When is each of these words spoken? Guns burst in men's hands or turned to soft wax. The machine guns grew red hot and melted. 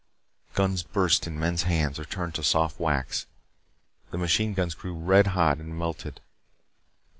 Guns 0.55 0.81
burst 0.81 1.27
in 1.27 1.39
men's 1.39 1.61
hands 1.61 1.99
or 1.99 2.05
turned 2.05 2.33
to 2.33 2.43
soft 2.43 2.79
wax. 2.79 3.27
The 4.09 4.17
machine 4.17 4.55
guns 4.55 4.73
grew 4.73 4.95
red 4.95 5.27
hot 5.37 5.59
and 5.59 5.77
melted. 5.77 6.21